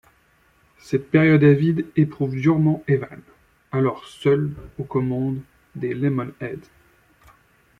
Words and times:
Cette 0.79 1.11
période 1.11 1.43
à 1.43 1.53
vide 1.53 1.85
éprouve 1.95 2.33
durement 2.33 2.83
Evan, 2.87 3.21
alors 3.71 4.03
seul 4.07 4.49
aux 4.79 4.83
commandes 4.83 5.37
des 5.75 5.93
Lemonheads. 5.93 6.69